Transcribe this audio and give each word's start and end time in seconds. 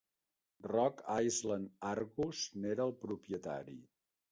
Rock 0.71 1.03
Island 1.25 1.85
Argus 1.91 2.41
n'era 2.65 2.89
el 2.91 2.97
propietari. 3.07 3.79